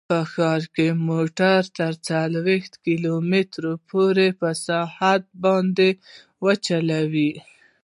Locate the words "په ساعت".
4.39-5.23